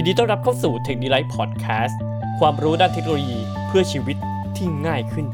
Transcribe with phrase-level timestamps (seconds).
[0.00, 1.96] ยินดีต้อนรับเข้าสู่ t e c h n i l i f e Podcast
[2.40, 4.16] ความรู้ด้านเทคโนโลยีเพื่อชีวิต
[4.56, 5.26] ที่ง่ายขึ้น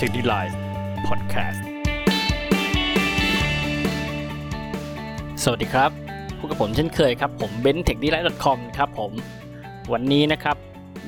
[0.00, 0.54] t e c h n i l i f e
[1.06, 1.60] Podcast
[5.42, 5.90] สวัสดีครับ
[6.38, 9.12] พบกับผมเช่นเคยครับ ผมเบนเทคดีไลท์ .com ครับผม
[9.92, 10.56] วันนี้นะครับ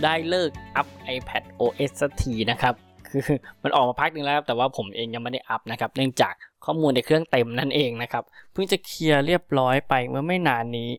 [0.02, 2.83] ได้เลิกอัพ iPad OS สักทีนะครับ
[3.14, 3.24] คือ
[3.62, 6.34] มันออกมาพักหนึ่งแล้วครับแต่ว่าผมเองยังไม่ได้อัพนะครับ เนื่องจาก
[6.64, 10.90] ข้อมูลในเครื่องเต็มนั่นเองนะครับ เพิ่งจะเคลียร์เรียบร้อยไปเมื่อไม่นานนี้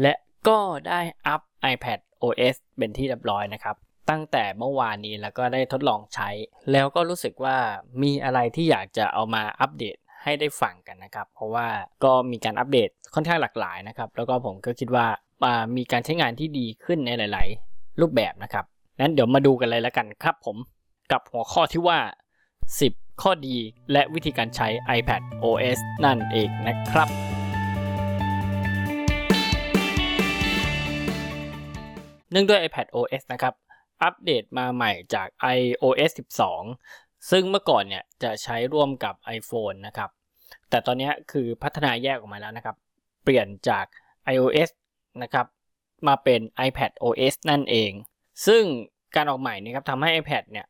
[0.00, 0.12] และ
[0.48, 0.58] ก็
[0.88, 1.40] ได้อัพ
[1.72, 3.76] iPad OS เป็นที่เรียบร้อยนะครับ
[4.10, 6.28] ตั้งแต่เมื่อวานนี้แล้วก็ได้ทดลองใช้
[6.72, 7.56] แล้วก็รู้สึกว่า
[8.02, 11.66] มีอะไรที่อยากจะเอามาอัปเดตให้ได้ฟังกันนะครับ เพราะว่า
[12.04, 15.06] ก็มีการอัปเดตค่อนข้างหลากหลายนะครับ แล้วก็ผมก็คิดว่า
[15.44, 18.64] อ่ามีการใช้งานที่ดีขึ้นในหลาย ๆ รูปแบบนะครับ
[19.00, 20.56] นั้นเดี๋ยวมาดูกันเลยแล้วกันครับผม
[21.12, 21.98] กับหัวข้อที่ว่า
[22.64, 23.56] 10 ข้อดี
[23.92, 27.08] และวิธีการใช้ iPad OS นั่นเองนะครับ
[32.30, 33.54] เนื่องด้วย iPad OS นะครับ
[34.02, 36.10] อัปเดตมาใหม่จาก iOS
[36.70, 40.10] 12 ซึ่งเมื่อก่อนเนี่ยจะใช้ร่วมกับ iPhone นะครับ
[40.70, 42.76] แต่ตอนนี้คือพัฒนาแยกออกมาแล้วนะครับ
[43.24, 43.86] เปลี่ยนจาก
[44.34, 44.70] iOS
[45.22, 45.46] นะครับ
[46.08, 47.92] มาเป็น iPad OS นั่นเอง
[48.46, 48.62] ซึ่ง
[49.16, 50.66] การออกใหม่นี้ครับทำให้ iPad เนี่ย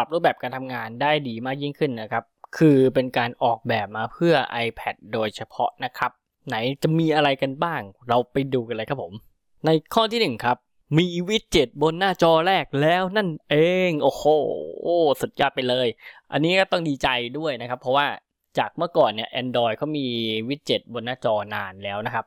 [0.00, 2.24] รับรูปแบบการทำงานได้ดีมากยิ่งขึ้นนะครับ
[2.58, 4.34] คือเป็นการออกแบบมาเพื่อ
[4.66, 6.10] iPad โดยเฉพาะนะครับ
[6.48, 9.12] ไหนจะมีอะไรกันบ้าง เราไปดูกันเลยครับผม
[9.66, 10.56] ในข้อที่1ครับ
[10.98, 13.56] มีวิดเจ็ตบนหน้าจอแรกแล้วนั่นเอ
[13.88, 14.24] ง โอ้โห
[15.20, 15.88] สุดยอดไปเลย
[16.32, 18.06] อันนี้ก็ต้องดีใจด้วยนะครับ เพราะว่า
[18.58, 20.06] จากเมื่อก่อนเนี่ย Android เขามี
[20.48, 22.26] widget บนหน้าจอนานแล้วนะครับ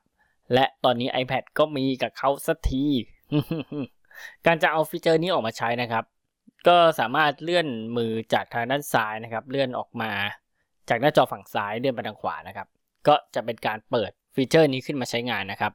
[0.53, 2.85] และตอนนี้ iPad ก็มีกับเขาสักที
[4.45, 6.03] การจะเอา feature นี้ออกมาใช้นะครับ
[6.67, 10.11] ก็สามารถเลื่อนมือจากทางด้านซ้ายนะครับ เลื่อนออกมา
[10.89, 12.67] จากหน้าจอฝั่งซ้ายเลื่อนไปทางขวานะครับ
[13.07, 15.73] ก็จะเป็นการเปิด feature นี้ขึ้นมาใช้งานนะครับ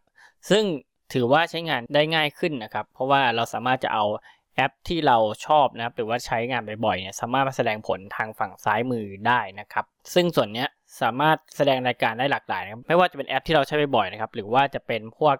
[0.50, 0.64] ซึ่ง
[1.12, 4.04] ถือว่าใช้งานได้ง่ายขึ้นนะครับ เพราะว่าเราสามารถจะเอา
[4.56, 9.84] แอปที่เราชอบนะครับหรือว่าใช้งานบ่อยๆเนี่ยสามารถมาแสดงผลทางฝั่งซ้ายมือได้นะครับ
[10.14, 10.66] ซึ่งส่วนนี้
[11.00, 15.36] สามารถแสดงรายการได้หลากหลายนะครับไม่ว่าจะเป็นแอปที่เราใช้บ่อยๆนะครับหรือว่าจะเป็นพวก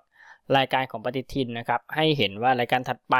[0.56, 3.14] รายการของปฏิทินนะครับให้เห็นว่ารายการถัดไป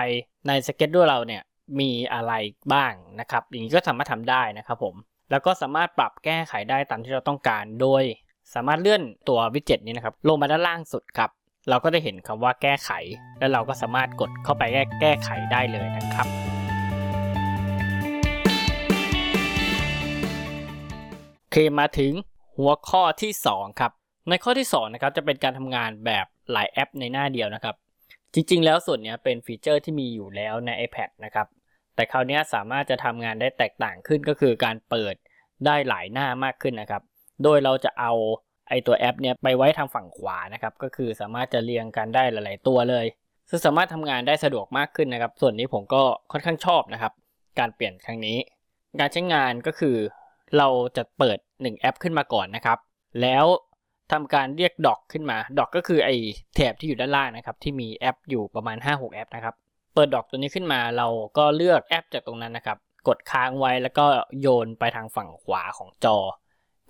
[0.47, 1.43] ในสเก็ตด้วยเราเนี่ย
[1.81, 2.33] มีอะไร
[2.73, 4.95] บ้างนะครับ อย่างนี้ก็สามารถทำได้นะครับผม
[5.31, 8.03] แล้วก็สามารถปรับแก้ไขได้ตามที่เราต้องการ โดย
[8.55, 11.31] สามารถเลื่อนตัววิดเจ็ตนี้นะครับลงมาด้านล่างสุดครับ
[11.69, 12.91] เราก็จะเห็นคำว่าแก้ไข
[13.39, 16.27] แล้วเราก็สามารถกดเข้าไปแก้แกไขได้เลยนะครับ
[21.41, 22.13] โอเคมาถึง
[22.57, 23.93] หัวข้อที่ 2 ครับ
[24.29, 27.75] ในข้อที่2นะครับจะเป็นการทำงานแบบหลายแอปในหน้าเดียวนะครับ
[28.35, 31.47] จริงๆ แล้วส่วนนี้เป็นฟีเจอร์ที่มีอยู่แล้วใน iPad นะครับ
[31.99, 35.15] แต่คราวนี้สามารถจะทำงานได้แตกต่างขึ้นก็คือการเปิด
[35.67, 37.03] ได้หลายหน้ามากขึ้นนะครับ
[37.43, 38.13] โดยเราจะเอา
[38.69, 43.07] ไอตัวแอปเนี้ยไปไว้ทางฝั่งขวานะครับ ก็คือสามารถจะเรียงกันได้หลาย ๆ ตัวเลย
[43.51, 47.13] ซึ่งสามารถทำงานได้สะดวกมากขึ้นนะครับ ส่วนนี้ผมก็ค่อนข้างชอบนะครับ
[47.59, 48.39] การเปลี่ยนครั้งนี้
[49.01, 49.97] การใช้งานก็คือ
[50.59, 52.79] เราจะเปิด 1 แอปขึ้นมาก่อนนะครับ
[53.23, 53.47] แล้ว
[54.13, 56.11] ทำการเรียกดอกขึ้นมา ดอกก็คือไอ
[56.55, 59.55] แถบที่อยู่ด้านล่างนะครับ ที่มีแอปอยู่ประมาณ 5-6 แอปนะครับ
[60.01, 62.79] เปิดดอกตัวนี้ขึ้นมาเราก็เลือกแอปจากตรงนั้นนะครับ
[63.09, 64.07] กดค้างไว้แล้วก็
[64.41, 66.17] โยนไปทางฝั่งขวาของจอ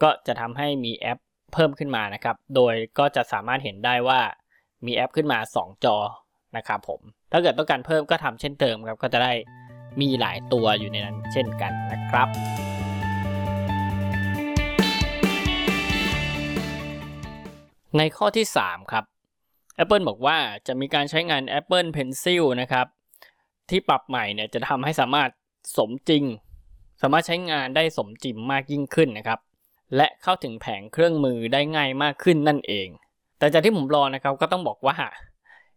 [0.02, 1.18] ก็จะทำให้มีแอป
[1.54, 4.20] เพิ่มขึ้นมานะครับ โดยก็จะสามารถเห็นได้ว่า
[4.86, 5.96] มีแอปขึ้นมา 2 จอ
[6.56, 7.00] นะครับผม
[7.32, 9.32] ถ้าเกิดต้องการเพิ่มก็ทำเช่นเดิมครับ ก็จะได้
[10.00, 12.28] มีหลายตัวอยู่ในนั้นเช่นกันนะครับ
[17.96, 19.04] ในข้อที่ 3 ครับ
[19.82, 22.86] Apple บอกว่าจะมีการใช้งาน Apple Pencil นะครับ
[23.70, 25.30] ที่ปรับใหม่เนี่ยจะทำให้สามารถ
[25.76, 26.24] สมจริง
[27.02, 29.40] สามารถใช้งานได้สมจริงมากยิ่งขึ้นนะครับ
[29.96, 32.88] และเข้าถึงแผงเครื่องมือได้ง่ายมากขึ้นนั่นเอง
[33.38, 34.96] แต่จากที่ผมรอนะครับก็ต้องบอกว่า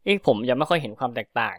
[0.06, 1.58] อีกผมยังไม่ค่อยเห็นความแตกต่าง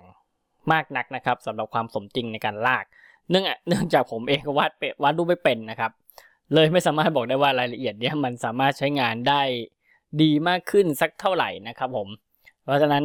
[0.72, 2.84] มากนักนะครับสำหรับความสมจริงในการลาก
[3.30, 5.90] เนื่องเนื่องจากผมเองวาดเป็ดวาดรูปไม่เป็นนะครับ
[6.54, 9.42] เลยไม่สามารถบอกได้ว่ารายละเอียดเนี้ยมันสามารถใช้งานได้
[10.22, 12.08] ดีมากขึ้นสักเท่าไหร่นะครับผม
[12.64, 13.04] เพราะฉะนั้น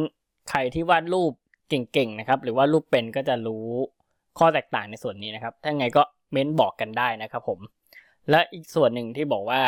[0.50, 1.32] ใครที่วาดรูป
[1.68, 3.66] เก่งๆนะครับ หรือว่ารูปเป็นก็จะรู้
[4.38, 7.58] ข้อแตกต่างในส่วนนี้นะครับ ถ้าไงก็เม้นบอกกันได้นะครับผม
[8.30, 9.60] และอีกส่วนหนึ่งที่บอกว่า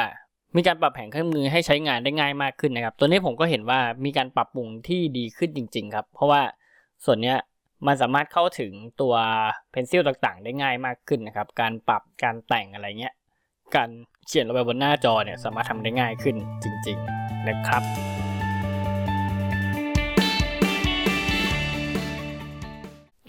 [0.56, 6.43] มีการปรับแผงเครื่องมือให้ใช้งานได้ง่ายมากขึ้นนะครับ ตัวนี้ผมก็เห็นว่ามีการปรับปรุงที่ดีขึ้นจริง ๆ ครับ เพราะว่า
[7.05, 7.35] ส่วนนี้
[7.87, 9.14] มันสามารถเข้าถึงตัว
[9.70, 13.14] เพนซิลต่างๆ ได้ง่ายมากขึ้นนะครับ การปรับการแต่งอะไรเงี้ย
[13.76, 13.91] การ
[14.26, 18.10] เขียนลงไปบนหน้าจอเนี่ยสามารถทำได้ง่ายขึ้นจริง ๆ นะครับ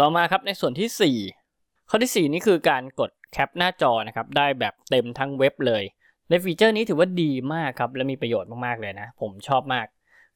[0.03, 5.83] ต่อมาครับในส่วนที่ 4 ข้อที่ 4 นี่คือการกดแคปหน้าจอนะครับได้แบบเต็มทั้งเว็บเลย
[6.29, 9.85] ในฟีเจอร์นี้ถือว่าดีมากครับและมีประโยชน์มากๆเลยนะ ผมชอบมาก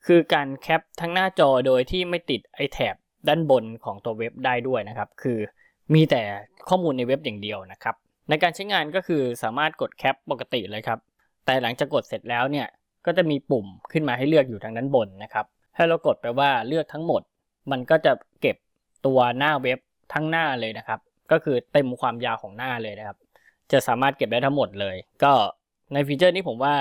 [0.05, 2.95] คือการแคปทั้งหน้าจอโดยที่ไม่ติดไอแถบ
[3.27, 5.37] ด้านบนของตัวเว็บได้ด้วยนะครับ คือ
[5.93, 6.21] มีแต่
[6.69, 7.95] ข้อมูลในเว็บอย่างเดียวนะครับ
[8.29, 10.99] ในการใช้งานก็คือสามารถกดแคปปกติเลยครับ
[11.45, 12.67] แต่หลังจากกดเสร็จแล้วเนี่ย
[13.05, 15.45] ก็จะมีปุ่มขึ้นมาให้เลือกอยู่ทางด้านบนนะครับ
[15.75, 17.21] ให้เรากดไปว่าเลือกทั้งหมด
[17.71, 18.55] มันก็จะเก็บ
[19.05, 19.79] ตัวหน้าเว็บ
[20.13, 20.99] ทั้งหน้าเลยนะครับ
[21.31, 23.17] ก็คือเต็มความยาวของหน้าเลยนะครับ
[23.71, 25.33] จะสามารถเก็บได้ทั้งหมดเลย ก็
[25.93, 26.75] ในฟีเจอร์นี้ผมว่า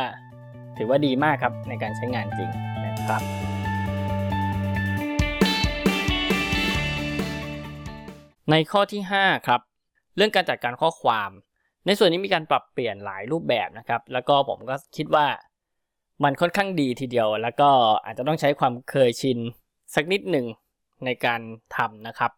[0.77, 2.51] ถือว่าดีมากครับในการใช้งานจริง
[2.85, 3.23] นะครับ
[8.51, 9.61] ในข้อที่ 5 ครับ
[10.17, 11.31] เรื่องการจัดการข้อความ
[11.87, 15.27] ในส่วนนี้มีการปรับเปลี่ยนหลายรูปแบบนะครับ แล้วก็ผมก็คิดว่า
[16.25, 17.69] มันค่อนข้างดีทีเดียว แล้วก็
[18.05, 19.39] อาจจะต้องใช้ความเคยชิน
[19.95, 20.47] สักนิดหนึ่ง
[21.05, 21.41] ในการ
[21.77, 22.33] ทำนะครับ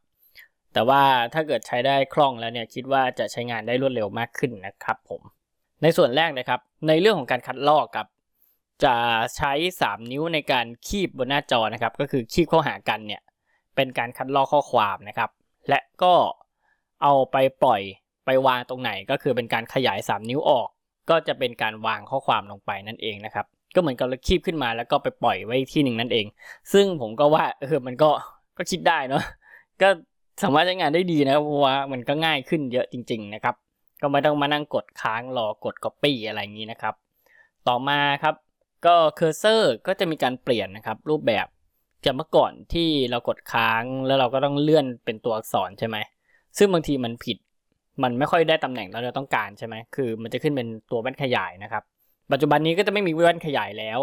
[0.72, 1.02] แต่ว่า
[1.34, 5.22] ถ้าเกิดใช้ได้คล่องแล้วเนี่ยคิดว่าจะใช้งานได้รวดเร็วมากขึ้นนะครับผม
[5.82, 8.08] ในส่วนแรกนะครับ ในเรื่องของการคัดลอกครับ
[8.84, 8.94] จะ
[9.36, 13.22] ใช้ 3 นิ้วในการคีบบนหน้าจอนะครับ ก็คือคีบเข้าหากันเนี่ย
[13.76, 15.30] เป็นการคัดลอกข้อความนะครับ
[15.68, 16.14] และก็
[17.02, 17.82] เอาไปปล่อย
[18.26, 20.68] ไปวางตรงไหนก็คือเป็นการขยาย 3 นิ้วออก
[21.10, 26.26] ก็จะเป็นการวางข้อความลงไปนั่นเองนะครับ ก็เหมือนกับเราคีบขึ้นมาแล้วก็ไปปล่อยไว้ที่หนึ่งนั่นเอง
[26.72, 28.10] ซึ่งผมก็ว่าเออมันก็
[28.56, 29.22] ก็คิดได้เนาะ
[29.82, 29.88] ก็
[30.42, 33.54] สามารถใช้งานได้ดีนะเพราะว่ามันก็ง่ายขึ้นเยอะจริง ๆ นะครับ
[34.00, 36.94] ก็ไม่ต้องมานั่งกดค้างรอกด Copy อะไรอย่างนี้นะครับ
[37.68, 38.34] ต่อมาครับ
[38.86, 41.46] ก็ cursor ก็จะมีการเปลี่ยนนะครับ รูปแบบ
[42.04, 45.96] จากเมื่อก่อนที่เรากดค้างแล้วเราก็ต้องเลื่อนเป็นตัวอักษรใช่ไหม
[46.58, 47.38] ซึ่งบางทีมันผิด
[48.02, 51.82] มันไม่ค่อยได้ตำแหน่งที่เราต้องการใช่ไหมคือมันจะขึ้นเป็นตัวแว่นขยายนะครับ
[52.32, 54.00] ปัจจุบันนี้ก็จะไม่มีแว่นขยายแล้ว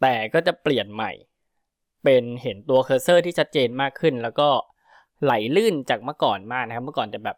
[0.00, 1.12] แต่ก็จะเปลี่ยนใหม่
[2.04, 4.48] เป็นเห็นตัว cursor ที่ชัดเจนมากขึ้น แล้วก็
[5.24, 7.36] ไหลลื่นจากเมื่อก่อนมากนะครับ เมื่อก่อนจะแบบ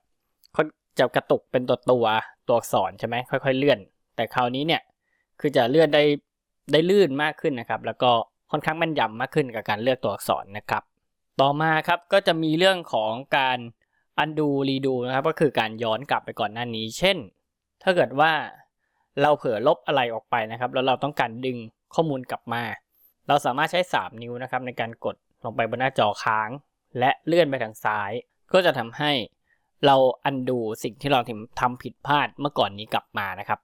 [0.99, 2.07] จะกระตุกเป็นตัวตัว
[2.49, 3.79] ตัวอักษรใช่ไหมค่อย ๆ เลื่อน
[4.17, 4.83] แต่คราวนี้เนี่ย
[5.41, 6.05] คือจะเลื่อนได้
[6.73, 8.11] ได้ลื่นมากขึ้นนะครับ แล้วก็
[8.51, 10.83] ค่อนข้างแม่นยำมากขึ้นกับการเลือกตัวอักษรนะครับ
[11.41, 13.59] ต่อมาครับก็จะมีเรื่องของการ
[14.23, 17.17] undo redo นะครับ ก็คือการย้อนกลับไปก่อนหน้านี้ เช่น
[17.83, 18.33] ถ้าเกิดว่า
[19.23, 21.57] เราเผลอลบอะไรออกไปนะครับ แล้วเราต้องการดึง
[21.95, 22.63] ข้อมูลกลับมา
[23.29, 26.49] เราสามารถใช้ 3 นิ้วนะครับในการกดลงไปบนหน้าจอค้าง
[26.99, 28.13] และเลื่อนไปทางซ้าย
[28.53, 29.13] ก็จะทำให้
[29.87, 29.97] เรา
[30.29, 31.21] undo สิ่งที่เรา
[31.61, 33.61] ทำผิดพลาดเมื่อก่อนนี้กลับมานะครับ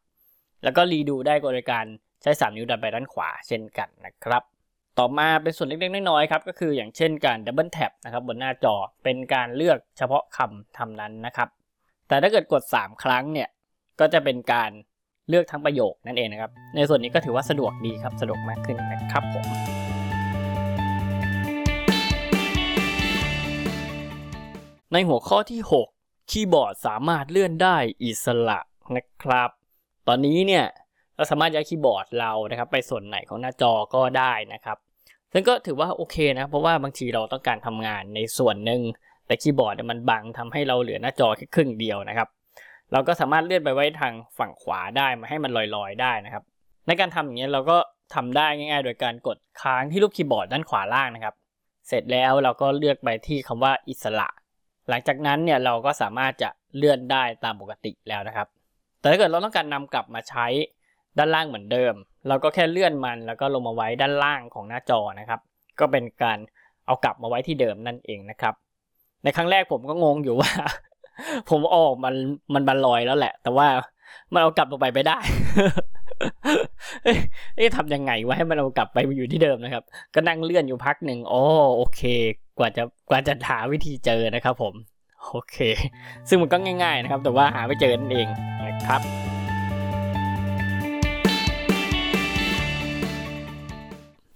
[0.63, 1.87] แล้วก็รีดูได้โดยการ
[2.23, 4.43] ใช้ 3 นิ้วดันไปด้านขวาเช่นกันนะครับ
[4.99, 8.75] ต่อมาเป็นส่วนเล็กๆน้อยๆครับก็คืออย่างเช่นการดับเบิลแท็บนะครับบนหน้าจอ
[9.05, 11.49] เป็นการเลือกเฉพาะคำทำนั้นนะครับ
[12.09, 13.49] แต่ถ้าเกิดกด 3 ครั้งเนี่ย
[14.01, 14.71] ก็จะเป็นการ
[15.29, 19.45] เลือกทั้งประโยคนั่นเองนะครับ ในส่วนนี้ก็ถือว่าสะดวกดีครับ สะดวกมากขึ้นนะครับผม
[24.93, 25.61] ในหัวข้อที่
[25.97, 28.59] 6 คีย์บอร์ดสามารถเลื่อนได้อิสระ
[28.97, 29.51] นะครับ
[30.09, 30.65] ตอนนี้เนี่ย
[31.17, 34.79] เราสามารถย้ายคีย์บอร์ดเรานะครับ ไปส่วนไหนของหน้าจอก็ได้นะครับ
[35.33, 38.83] ซึ่งก็ถือว่าโอเคนะ เพราะว่าบางทีเราต้องการทำงานในส่วนหนึ่ง
[39.27, 42.29] แต่คีย์บอร์ดมันบังทำให้เราเหลือหน้าจอแค่ครึ่งเดียวนะครับ
[42.93, 46.45] เราก็สามารถเลื่อนไปไว้ทางฝั่งขวาได้มาให้มันลอยๆได้นะครับ
[46.87, 47.77] ในการทำอย่างนี้เราก็
[48.15, 51.35] ทำได้ง่ายๆ โดยการกดค้างที่รูปคีย์บอร์ดด้านขวาล่างนะครับ
[51.89, 54.29] เสร็จแล้วเราก็เลือกไปที่คำว่าอิสระ
[54.89, 58.49] หลังจากนั้นเนี่ยเราก็สามารถจะเลื่อนได้ตามปกติแล้วนะครับ
[59.01, 60.47] แต่ถ้าเกิดเราต้องการนำกลับมาใช้
[61.19, 61.95] ด้านล่างเหมือนเดิม
[62.29, 65.41] เราก็แค่เลื่อนมันแล้วก็ลงมาไว้ด้านล่างของหน้าจอนะครับ
[65.81, 66.39] ก็เป็นการ
[66.87, 68.55] เอากลับมาไว้ที่เดิมนั่นเองนะครับ
[69.25, 70.51] ในครั้งแรกผมก็งงอยู่ว่า
[71.51, 72.15] ผมออกมัน
[72.55, 73.69] มันบันลอยแล้วแหละ แต่ว่า
[74.33, 75.19] มันเอากลับลงไปไม่ได้
[77.57, 81.41] เอ๊ะทำยังไงวะให้มันเอากลับไปอยู่ที่เดิมนะครับ ก็นั่งเลื่อนอยู่พักหนึ่งโอ้
[81.77, 82.01] โอเค
[82.59, 84.75] กว่าจะกว่าจะหาวิธีเจอนะครับผม
[85.29, 85.57] โอเค
[86.29, 88.29] ซึ่งมันก็ง่าย ๆ นะครับ แต่ว่าหาไม่เจอนั่นเอง
[88.67, 89.01] นะครับ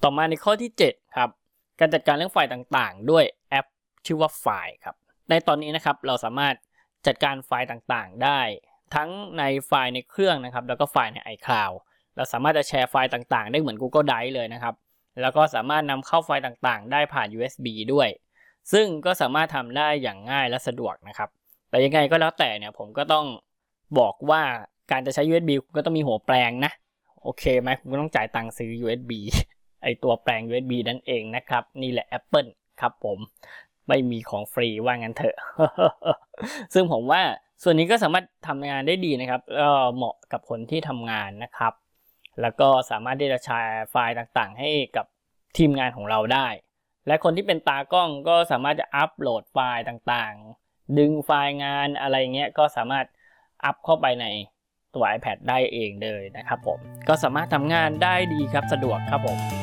[0.02, 1.30] ต่อมาในข้อที่ 7 ครับ
[1.80, 3.66] การจัดการเรื่องไฟล์ต่างๆ ด้วยแอป
[4.06, 4.96] ชื่อว่าไฟล์ครับ
[5.28, 6.54] ในตอนนี้นะครับเราสามารถ
[7.06, 8.40] จัดการไฟล์ต่างๆ ได้
[8.94, 11.76] ทั้งในไฟล์ในเครื่องนะครับ แล้วก็ไฟล์ใน iCloud
[12.16, 14.74] เราสามารถจะแชร์ไฟล์ต่างๆ ได้เหมือน Google Drive เลยนะครับ
[15.20, 18.08] แล้วก็สามารถนำเข้าไฟล์ต่างๆ ได้ผ่าน USB ด้วย
[18.72, 21.28] ซึ่งก็สามารถทำได้อย่างง่ายและสะดวกนะครับ
[21.70, 23.26] แต่ยังไงก็แล้วแต่เนี่ยผมก็ต้อง
[23.98, 24.42] บอกว่า
[24.90, 26.72] การจะใช้ USB คุณก็ต้องมีหัวแปลงนะ
[27.22, 29.12] โอเคไหมคุณก็ต้องจ่ายตังค์ซื้อ USB
[29.82, 32.48] ไอตัวแปลง USB นั่นเองนะครับ นี่แหละ Apple
[32.80, 33.18] ครับผม
[33.88, 35.36] ไม่มีของฟรีว่างั้นเถอะ
[36.74, 37.22] ซึ่งผมว่า
[37.62, 41.72] ส่วนนี้ก็สามารถทำงานได้ดีนะครับก็เหมาะกับคนที่ทำงานนะครับ
[42.40, 45.06] แล้วก็สามารถที่จะแชร์ไฟล์ต่างๆ ให้กับ
[45.56, 46.48] ทีมงานของเราได้
[47.06, 53.06] และคนที่เป็นตากล้องก็สามารถจะอัปโหลดไฟล์ต่างๆ ดึงไฟล์งานอะไรเงี้ยก็สามารถ
[53.64, 54.26] อัพเข้าไปใน
[54.94, 56.78] ตัว iPad ได้เองเลยนะครับผม
[57.08, 59.57] ก็สามารถทำงานได้ดีครับสะดวกครับผม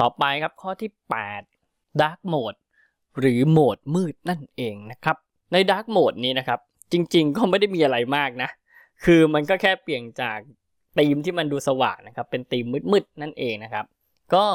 [0.00, 0.90] ต่อไปครับข้อที่
[1.46, 2.58] 8 Dark Mode
[3.18, 5.16] หรือโหมดมืดนั่นเองนะครับ
[5.52, 6.60] ใน Dark Mode นี้นะครับ
[6.92, 8.50] จริงๆ ก็ไม่ได้มีอะไรมากนะ
[9.04, 10.38] คือมันก็แค่เปลี่ยนจาก
[10.98, 13.84] ธีมที่มันดูสว่างนะครับ เป็นธีมมืดๆ นั่นเองนะครับ
[14.34, 14.46] ก็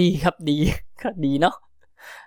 [0.00, 0.56] ดีครับดี
[1.02, 1.56] ก็ดีเนาะ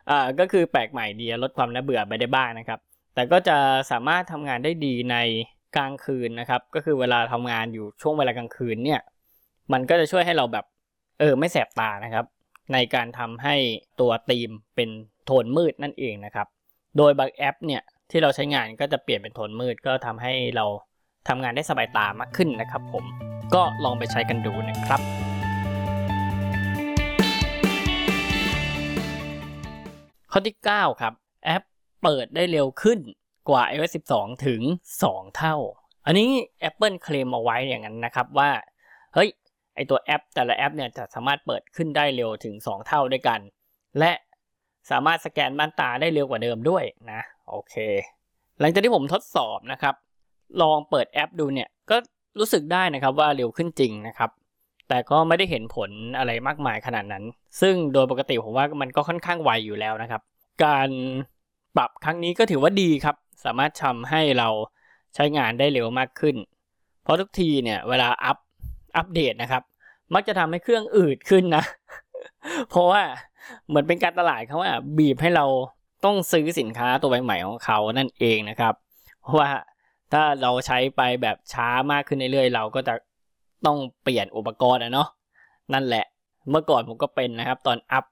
[0.10, 2.80] อ่าก็คือแปลกใหม่ดีลดความน่าเบื่อไปได้บ้างนะครับ
[3.16, 3.58] แต่ก็จะ
[3.92, 5.18] สามารถทำงานได้ดีใน
[5.76, 9.02] กลางคืนนะครับ ก็คือเวลาทำงานอยู่ช่วงเวลากลางคืนเนี่ย
[9.74, 10.66] มันก็จะช่วยให้เราแบบ
[11.20, 12.26] เออไม่แสบตานะครับ
[12.74, 13.56] ในการทำให้
[14.00, 14.90] ตัวธีมเป็น
[15.26, 16.48] โทนมืดนั่นเองนะครับ
[16.98, 17.82] โดยบางแอปเนี่ย
[18.12, 20.66] ที่เราใช้งานก็จะเปลี่ยนเป็นโทนมืดก็ทำให้เรา
[21.28, 23.04] ทำงานได้สบายตามากขึ้นนะครับผม
[23.54, 25.02] ก็ลองไปใช้กันดูนะครับ
[30.32, 31.14] ข้อที่ 9 ครับ
[31.46, 31.64] แอป
[32.04, 33.00] เปิดได้เร็วขึ้น
[33.50, 34.62] กว่า iOS 12 ถึง
[35.00, 35.56] 2 เท่า
[36.06, 36.30] อันนี้
[36.70, 38.50] Apple เคลมเอาไว้อย่างนั้นนะครับว่า
[39.14, 39.30] เฮ้ย
[39.76, 43.40] ไอตัวแอป แต่ละแอปเนี่ยจะสามารถเปิดขึ้นได้เร็วถึง 2 เท่าด้วยกัน
[44.00, 44.12] และ
[44.92, 47.76] สามารถสแกนม่านตาได้เร็วกว่าเดิมด้วยนะโอเค
[48.60, 49.96] หลังจากที่ผมทดสอบนะครับ
[50.62, 51.98] ลองเปิดแอปดูเนี่ยก็
[52.40, 54.30] รู้สึกได้นะครับว่าเร็วขึ้นจริงนะครับ
[54.90, 57.24] แต่ก็ไม่ได้เห็นผลอะไรมากมายขนาดนั้น
[57.62, 60.22] ซึ่งโดยปกติผมว่ามันก็ค่อนข้างไวอยู่แล้วนะครับ
[60.66, 60.90] การ
[61.78, 63.16] ปรับครั้งนี้ก็ถือว่าดีครับ
[63.46, 64.50] สามารถทำให้เรา
[65.16, 66.36] ใช้งานได้เร็วมากขึ้น
[67.04, 68.38] เพราะทุกทีเนี่ยเวลาอัป
[68.98, 69.64] อัปเดตนะครับ
[70.14, 71.64] มักจะทำให้เครื่องอืดขึ้นนะ
[72.70, 73.02] เพราะว่า
[73.68, 75.46] เหมือนเป็นการตลาดเขาว่าบีบให้เรา
[76.06, 78.74] ต้องซื้อสินค้าตัวใหม่ๆของเขานั่นเองนะครับ
[79.22, 79.50] เพราะว่า
[80.14, 82.94] ถ้าเราใช้ไปแบบช้ามากขึ้นเรื่อยๆเราก็จะ
[83.66, 85.08] ต้องเปลี่ยนอุปกรณ์นะเนาะ
[85.74, 86.06] นั่นแหละ
[86.50, 88.06] เมื่อก่อนผมก็เป็นนะครับ ตอนอัพ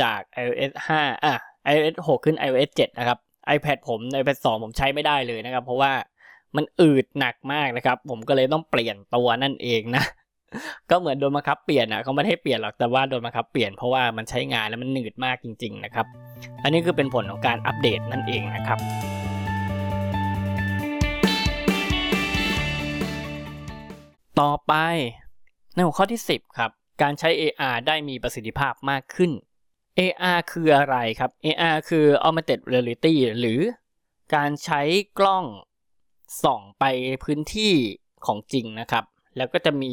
[0.00, 1.34] จาก iOS 5อะ
[1.70, 3.18] iOS 6 ขึ้น iOS 7 นะครับ
[3.56, 5.92] iPad ผม iPad 2 ผมใช้ไม่ได้เลยนะครับ เพราะว่า
[6.56, 10.04] มันอืดหนักมากนะครับ ผมก็เลยต้องเปลี่ยนตัวนั่นเองนะ
[10.90, 16.06] ก็เหมือนโดนบังคับเปลี่ยนอะเขาไม่ได้เปลี่ยนหรอกแต่ว่าโดนบังคับเปลี่ยนเพราะว่ามันใช้งานแล้วมันหนืดมากจริง ๆ นะครับ
[16.62, 18.78] อันนี้คือเป็นผลของการอัปเดตนั่นเองนะครับ
[24.40, 24.74] ต่อไป
[25.74, 26.70] ในหัวข้อที่ 10 ครับ
[27.02, 29.30] การใช้ AR ได้มีประสิทธิภาพมากขึ้น
[29.98, 33.60] AR คืออะไรครับ AR คือ Augmented Reality หรือ
[34.34, 34.82] การใช้
[35.18, 35.44] กล้อง
[36.42, 36.84] ส่องไป
[37.24, 37.72] พื้นที่
[38.26, 39.04] ของจริงนะครับ
[39.36, 39.92] แล้วก็จะมี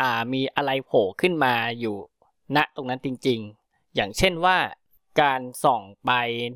[0.00, 1.96] อ่ามีอะไรโผล่ขึ้นมาอยู่
[2.56, 4.56] ณตรงนั้นจริง ๆ อย่างเช่นว่า
[5.22, 6.10] การส่องไป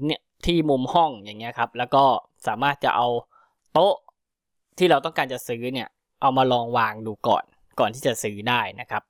[0.06, 2.04] เนี่ยที่มุมห้องอย่างเงี้ยครับ แล้วก็
[2.46, 3.08] สามารถจะเอา
[3.72, 3.94] โต๊ะ
[4.78, 5.88] ที่เราต้องการจะซื้อเนี่ย
[6.22, 7.44] เอามาลองวางดูก่อน
[7.80, 9.02] ก่อนที่จะซื้อได้นะครับ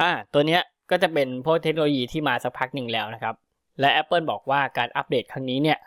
[0.00, 3.34] อ่าตัวเนี้ยก็จะเป็นพวกเทคโนโลยีที่มาสักพักหนึ่งแล้วนะครับ
[3.80, 5.78] และ Apple บอกว่าการอัปเดตครั้งนี้เนี่ย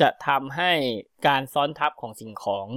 [0.00, 0.72] จะทำให้
[1.26, 2.68] การซ้อนทับของสิ่งของ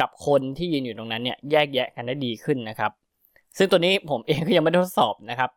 [0.00, 2.92] กับคนที่ยืนอยู่ตรงนั้นเนี่ยแยกแยะกันได้ดีขึ้นนะครับ
[3.56, 5.50] ซึ่งตัวนี้ผมเองก็ยังไม่ได้ทดสอบนะครับ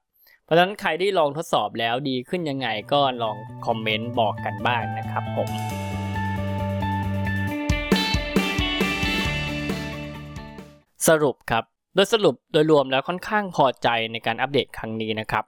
[0.43, 5.49] เพราะฉะนั้นใครที่ลองทดสอบแล้วดีขึ้นยังไงก็ลองคอมเมนต์บอกกันบ้างนะครับผม
[11.07, 11.63] สรุปครับ
[11.95, 15.43] โดยสรุปโดยรวมแล้วค่อนข้างพอใจในการอัปเดตครั้งนี้นะครับ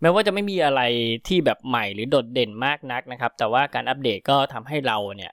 [0.00, 0.82] แม้ว่าจะไม่มีอะไร
[1.28, 5.32] ที่แบบใหม่หรือโดดเด่นมากนักนะครับ แต่ว่าการอัปเดตก็ทำให้เราเนี่ย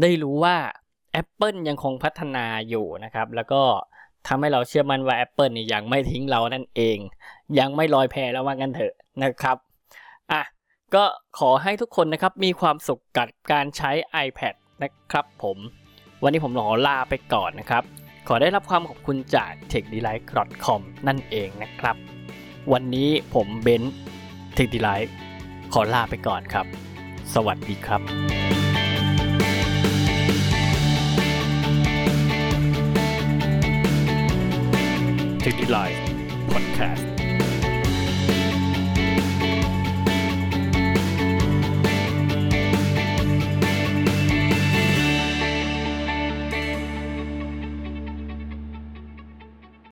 [0.00, 0.56] ได้รู้ว่า
[1.20, 3.62] Apple ยังคงพัฒนาอยู่นะครับ แล้วก็
[4.26, 6.98] ทำให้เราเชื่อมั่นว่า Apple นี่ยังไม่ทิ้งเรานั่นเอง
[7.58, 9.56] ยังไม่ลอยแพแล้วว่างั้นเถอะนะครับ
[10.32, 10.42] อะ
[10.94, 11.04] ก็
[11.38, 13.90] ขอให้ทุกคนนะครับมีความสุขกับการใช้
[14.26, 15.58] iPad นะครับผม
[16.22, 17.82] วันนี้ผมขอลาไปก่อนนะครับ
[18.28, 21.96] ขอได้รับความขอบคุณจาก techdelight.com นั่นเองนะครับ
[22.72, 23.94] วันนี้ผมเบนซ์
[24.56, 25.08] techdelight
[25.72, 26.66] ขอลาไปก่อนครับ
[27.34, 28.45] สวัสดีครับ
[35.46, 35.94] techdelight
[36.50, 37.15] podcast